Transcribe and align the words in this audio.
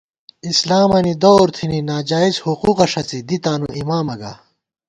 اسلامَنی 0.49 1.13
دورتھنی 1.23 1.79
ناجائزحقوقہ 1.89 2.85
ݭڅی 2.91 3.19
دی 3.27 3.37
تانُواِمامہ 3.43 4.15
گا 4.21 4.33